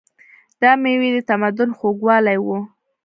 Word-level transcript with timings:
دا 0.61 0.71
مېوې 0.81 1.09
د 1.15 1.17
تمدن 1.29 1.69
خوږوالی 1.77 2.37
و. 2.45 2.47